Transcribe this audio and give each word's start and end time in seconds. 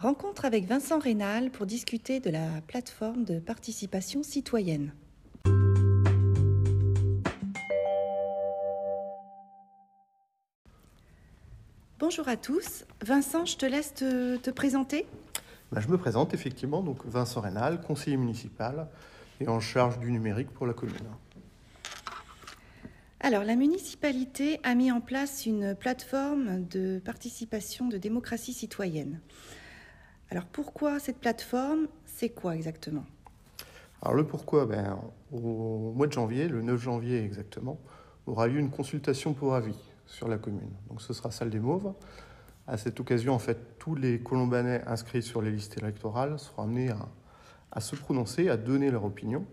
Rencontre 0.00 0.44
avec 0.44 0.64
Vincent 0.64 1.00
Rénal 1.00 1.50
pour 1.50 1.66
discuter 1.66 2.20
de 2.20 2.30
la 2.30 2.60
plateforme 2.68 3.24
de 3.24 3.40
participation 3.40 4.22
citoyenne. 4.22 4.92
Bonjour 11.98 12.28
à 12.28 12.36
tous. 12.36 12.84
Vincent, 13.04 13.44
je 13.44 13.56
te 13.56 13.66
laisse 13.66 13.92
te, 13.92 14.50
présenter. 14.50 15.04
Ben, 15.72 15.80
je 15.80 15.88
me 15.88 15.98
présente 15.98 16.32
effectivement, 16.32 16.80
donc 16.80 17.04
Vincent 17.04 17.40
Rénal, 17.40 17.80
conseiller 17.80 18.16
municipal 18.16 18.86
et 19.40 19.48
en 19.48 19.58
charge 19.58 19.98
du 19.98 20.12
numérique 20.12 20.50
pour 20.52 20.68
la 20.68 20.74
commune. 20.74 20.94
Alors, 23.18 23.42
la 23.42 23.56
municipalité 23.56 24.60
a 24.62 24.76
mis 24.76 24.92
en 24.92 25.00
place 25.00 25.44
une 25.44 25.74
plateforme 25.74 26.64
de 26.68 27.00
participation 27.00 27.88
de 27.88 27.96
démocratie 27.98 28.52
citoyenne. 28.52 29.18
Alors, 30.30 30.44
pourquoi 30.44 30.98
cette 30.98 31.18
plateforme? 31.18 31.88
C'est 32.06 32.30
quoi 32.30 32.54
exactement? 32.54 33.04
Alors, 34.02 34.14
le 34.14 34.26
pourquoi 34.26 34.66
ben, 34.66 34.98
Au 35.32 35.92
mois 35.94 36.06
de 36.06 36.12
janvier, 36.12 36.48
le 36.48 36.62
9 36.62 36.80
janvier 36.80 37.24
exactement, 37.24 37.78
aura 38.26 38.46
lieu 38.46 38.58
une 38.58 38.70
consultation 38.70 39.32
pour 39.32 39.54
avis 39.54 39.78
sur 40.06 40.28
la 40.28 40.38
commune. 40.38 40.70
Donc, 40.88 41.00
ce 41.00 41.12
sera 41.12 41.30
salle 41.30 41.50
des 41.50 41.60
Mauves. 41.60 41.92
À 42.66 42.76
cette 42.76 43.00
occasion, 43.00 43.34
en 43.34 43.38
fait, 43.38 43.78
tous 43.78 43.94
les 43.94 44.20
Colombanais 44.20 44.82
inscrits 44.86 45.22
sur 45.22 45.40
les 45.40 45.50
listes 45.50 45.78
électorales 45.78 46.38
seront 46.38 46.64
amenés 46.64 46.90
à, 46.90 47.08
à 47.72 47.80
se 47.80 47.96
prononcer, 47.96 48.48
à 48.48 48.56
donner 48.56 48.90
leur 48.90 49.04
opinion. 49.04 49.46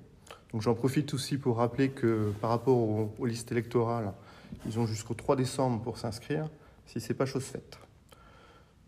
Donc 0.52 0.62
j'en 0.62 0.74
profite 0.74 1.14
aussi 1.14 1.38
pour 1.38 1.58
rappeler 1.58 1.90
que 1.90 2.32
par 2.42 2.50
rapport 2.50 2.78
aux, 2.78 3.26
listes 3.26 3.52
électorales, 3.52 4.14
ils 4.66 4.80
ont 4.80 4.86
jusqu'au 4.86 5.14
3 5.14 5.36
décembre 5.36 5.82
pour 5.82 5.98
s'inscrire, 5.98 6.50
si 6.86 7.02
ce 7.02 7.10
n'est 7.10 7.18
pas 7.18 7.26
chose 7.26 7.44
faite. 7.44 7.78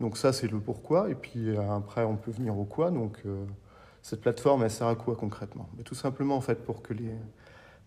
Donc 0.00 0.16
ça, 0.16 0.32
c'est 0.32 0.50
le 0.50 0.60
pourquoi. 0.60 1.10
Et 1.10 1.14
puis 1.14 1.50
euh, 1.50 1.70
après, 1.72 2.04
on 2.04 2.16
peut 2.16 2.30
venir 2.30 2.58
au 2.58 2.64
quoi. 2.64 2.90
Donc 2.90 3.18
euh, 3.26 3.44
cette 4.02 4.20
plateforme, 4.20 4.62
elle 4.62 4.70
sert 4.70 4.86
à 4.86 4.94
quoi 4.94 5.16
concrètement? 5.16 5.68
Mais 5.76 5.82
Tout 5.82 5.94
simplement, 5.94 6.36
en 6.36 6.40
fait, 6.40 6.64
pour 6.64 6.82
que 6.82 6.94
les, 6.94 7.12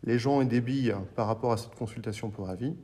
les 0.04 0.20
gens 0.20 0.42
aient 0.42 0.46
des 0.46 0.62
billes 0.62 0.96
par 1.16 1.28
rapport 1.28 1.52
à 1.52 1.58
cette 1.58 1.76
consultation 1.76 2.30
pour 2.30 2.50
avis, 2.50 2.76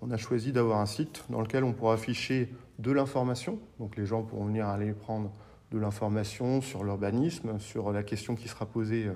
on 0.00 0.10
a 0.10 0.16
choisi 0.16 0.52
d'avoir 0.52 0.80
un 0.80 0.86
site 0.86 1.24
dans 1.30 1.40
lequel 1.40 1.64
on 1.64 1.72
pourra 1.72 1.94
afficher 1.94 2.52
de 2.78 2.92
l'information. 2.92 3.58
Donc 3.78 3.96
les 3.96 4.06
gens 4.06 4.22
pourront 4.22 4.46
venir 4.46 4.68
aller 4.68 4.92
prendre 4.92 5.30
de 5.70 5.78
l'information 5.78 6.60
sur 6.60 6.84
l'urbanisme, 6.84 7.58
sur 7.58 7.92
la 7.92 8.02
question 8.02 8.34
qui 8.34 8.48
sera 8.48 8.66
posée 8.66 9.06
euh, 9.06 9.14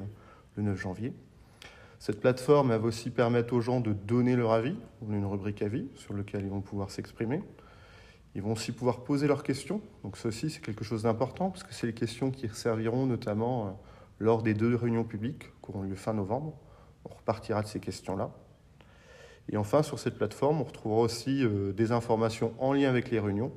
le 0.56 0.62
9 0.62 0.78
janvier. 0.78 1.12
Cette 1.98 2.20
plateforme 2.20 2.70
va 2.70 2.78
aussi 2.78 3.10
permettre 3.10 3.52
aux 3.54 3.60
gens 3.60 3.80
de 3.80 3.92
donner 3.92 4.36
leur 4.36 4.52
avis. 4.52 4.76
On 5.06 5.12
a 5.12 5.16
une 5.16 5.26
rubrique 5.26 5.62
avis 5.62 5.88
sur 5.96 6.14
laquelle 6.14 6.44
ils 6.44 6.50
vont 6.50 6.60
pouvoir 6.60 6.90
s'exprimer. 6.90 7.42
Ils 8.34 8.42
vont 8.42 8.52
aussi 8.52 8.72
pouvoir 8.72 9.04
poser 9.04 9.26
leurs 9.26 9.42
questions. 9.42 9.80
Donc 10.02 10.16
ceci, 10.16 10.50
c'est 10.50 10.60
quelque 10.60 10.84
chose 10.84 11.02
d'important 11.02 11.50
parce 11.50 11.64
que 11.64 11.72
c'est 11.72 11.86
les 11.86 11.94
questions 11.94 12.30
qui 12.30 12.48
serviront 12.48 13.06
notamment 13.06 13.66
euh, 13.66 13.70
lors 14.18 14.42
des 14.42 14.54
deux 14.54 14.74
réunions 14.74 15.04
publiques 15.04 15.50
qui 15.62 15.70
auront 15.70 15.82
lieu 15.82 15.94
fin 15.94 16.14
novembre. 16.14 16.58
On 17.04 17.14
repartira 17.14 17.62
de 17.62 17.66
ces 17.66 17.80
questions-là. 17.80 18.30
Et 19.50 19.56
enfin, 19.56 19.82
sur 19.82 19.98
cette 19.98 20.18
plateforme, 20.18 20.60
on 20.60 20.64
retrouvera 20.64 21.00
aussi 21.00 21.42
euh, 21.42 21.72
des 21.72 21.92
informations 21.92 22.52
en 22.58 22.72
lien 22.72 22.88
avec 22.88 23.10
les 23.10 23.18
réunions, 23.18 23.52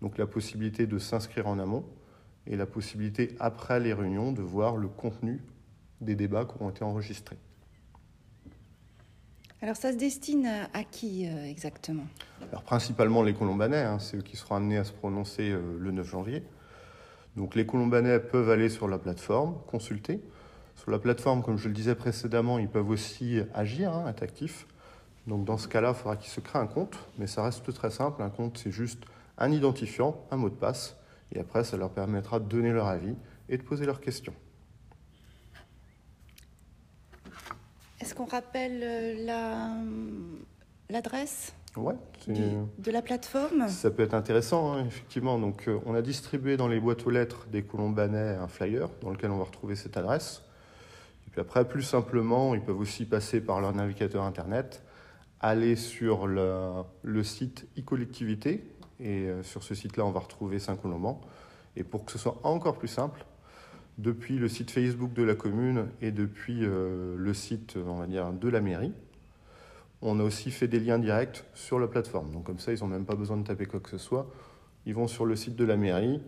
donc 0.00 0.18
la 0.18 0.26
possibilité 0.26 0.86
de 0.86 0.98
s'inscrire 0.98 1.48
en 1.48 1.58
amont 1.58 1.84
et 2.46 2.56
la 2.56 2.66
possibilité, 2.66 3.34
après 3.38 3.80
les 3.80 3.92
réunions, 3.92 4.32
de 4.32 4.42
voir 4.42 4.76
le 4.76 4.88
contenu 4.88 5.42
des 6.00 6.14
débats 6.14 6.44
qui 6.44 6.60
ont 6.60 6.70
été 6.70 6.84
enregistrés. 6.84 7.38
Alors 9.62 9.76
ça 9.76 9.92
se 9.92 9.96
destine 9.96 10.48
à, 10.74 10.82
qui 10.82 11.28
euh, 11.28 11.44
exactement? 11.44 12.02
Principalement 12.64 13.22
les 13.22 13.32
Colombanais, 13.32 13.84
hein, 13.84 14.00
c'est 14.00 14.16
eux 14.16 14.22
qui 14.22 14.36
seront 14.36 14.56
amenés 14.56 14.76
à 14.76 14.82
se 14.82 14.90
prononcer 14.90 15.50
euh, 15.50 15.78
le 15.78 15.92
9 15.92 16.04
janvier. 16.04 16.42
Donc 17.36 17.54
les 17.54 17.64
Colombanais 17.64 18.18
peuvent 18.18 18.50
aller 18.50 18.68
sur 18.68 18.88
la 18.88 18.98
plateforme, 18.98 19.54
consulter. 19.68 20.20
Sur 20.74 20.90
la 20.90 20.98
plateforme, 20.98 21.44
comme 21.44 21.58
je 21.58 21.68
le 21.68 21.74
disais 21.74 21.94
précédemment, 21.94 22.58
ils 22.58 22.68
peuvent 22.68 22.90
aussi 22.90 23.40
agir, 23.54 23.92
hein, 23.92 24.08
être 24.08 24.24
actifs. 24.24 24.66
Donc 25.28 25.44
dans 25.44 25.58
ce 25.58 25.68
cas-là, 25.68 25.90
il 25.90 25.94
faudra 25.94 26.16
qu'ils 26.16 26.32
se 26.32 26.40
créent 26.40 26.58
un 26.58 26.66
compte, 26.66 26.98
mais 27.18 27.28
ça 27.28 27.44
reste 27.44 27.72
très 27.72 27.90
simple. 27.90 28.20
Un 28.20 28.30
compte, 28.30 28.58
c'est 28.58 28.72
juste 28.72 29.04
un 29.38 29.52
identifiant, 29.52 30.20
un 30.32 30.38
mot 30.38 30.50
de 30.50 30.56
passe, 30.56 30.96
et 31.30 31.38
après, 31.38 31.62
ça 31.62 31.76
leur 31.76 31.90
permettra 31.90 32.40
de 32.40 32.48
donner 32.48 32.72
leur 32.72 32.88
avis 32.88 33.14
et 33.48 33.58
de 33.58 33.62
poser 33.62 33.86
leurs 33.86 34.00
questions. 34.00 34.34
Est-ce 38.02 38.16
qu'on 38.16 38.26
rappelle 38.26 38.80
euh, 38.82 40.24
l'adresse 40.90 41.54
ouais, 41.76 41.94
de 42.26 42.90
la 42.90 43.00
plateforme? 43.00 43.68
Ça 43.68 43.92
peut 43.92 44.02
être 44.02 44.14
intéressant, 44.14 44.72
hein, 44.72 44.84
effectivement. 44.88 45.38
Donc, 45.38 45.68
euh, 45.68 45.78
on 45.86 45.94
a 45.94 46.02
distribué 46.02 46.56
dans 46.56 46.66
les 46.66 46.80
boîtes 46.80 47.06
aux 47.06 47.10
lettres 47.10 47.46
des 47.46 47.62
Colombanais 47.62 48.34
un 48.34 48.48
flyer 48.48 48.88
dans 49.02 49.10
lequel 49.10 49.30
on 49.30 49.38
va 49.38 49.44
retrouver 49.44 49.76
cette 49.76 49.96
adresse. 49.96 50.42
Et 51.28 51.30
puis 51.30 51.40
après, 51.40 51.64
plus 51.64 51.84
simplement, 51.84 52.56
ils 52.56 52.60
peuvent 52.60 52.80
aussi 52.80 53.04
passer 53.04 53.40
par 53.40 53.60
leur 53.60 53.72
navigateur 53.72 54.24
Internet, 54.24 54.82
aller 55.38 55.76
sur 55.76 56.26
le, 56.26 57.22
site 57.22 57.68
e-collectivité, 57.78 58.64
et 58.98 59.28
euh, 59.28 59.44
sur 59.44 59.62
ce 59.62 59.76
site-là, 59.76 60.04
on 60.04 60.10
va 60.10 60.18
retrouver 60.18 60.58
Saint-Colomban. 60.58 61.20
Et 61.76 61.84
pour 61.84 62.04
que 62.04 62.10
ce 62.10 62.18
soit 62.18 62.40
encore 62.42 62.78
plus 62.78 62.88
simple, 62.88 63.24
depuis 63.98 64.38
le 64.38 64.48
site 64.48 64.70
Facebook 64.70 65.12
de 65.12 65.22
la 65.22 65.34
commune 65.34 65.88
et 66.00 66.10
depuis 66.10 66.64
euh, 66.64 67.14
le 67.16 67.34
site 67.34 67.76
on 67.76 67.96
va 67.96 68.06
dire, 68.06 68.32
de 68.32 68.48
la 68.48 68.60
mairie. 68.60 68.92
On 70.00 70.18
a 70.18 70.22
aussi 70.22 70.50
fait 70.50 70.66
des 70.66 70.80
liens 70.80 70.98
directs 70.98 71.44
sur 71.54 71.78
la 71.78 71.86
plateforme. 71.86 72.32
Donc 72.32 72.44
comme 72.44 72.58
ça, 72.58 72.72
ils 72.72 72.80
n'ont 72.80 72.88
même 72.88 73.04
pas 73.04 73.14
besoin 73.14 73.36
de 73.36 73.46
taper 73.46 73.66
quoi 73.66 73.80
que 73.80 73.90
ce 73.90 73.98
soit. 73.98 74.28
Ils 74.84 74.94
vont 74.94 75.06
sur 75.06 75.26
le 75.26 75.36
site 75.36 75.54
de 75.54 75.64
la 75.64 75.76
mairie, 75.76 76.20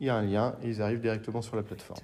il 0.00 0.06
y 0.06 0.10
a 0.10 0.16
un 0.16 0.22
lien 0.22 0.56
et 0.62 0.68
ils 0.68 0.82
arrivent 0.82 1.00
directement 1.00 1.42
sur 1.42 1.54
la 1.54 1.62
plateforme. 1.62 2.00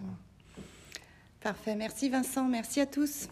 Parfait. 1.41 1.75
Merci 1.75 2.09
Vincent. 2.09 2.49
Merci 2.49 2.81
à 2.81 2.87
tous. 2.87 3.29